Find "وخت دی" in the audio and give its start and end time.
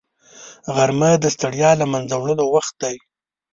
2.55-2.95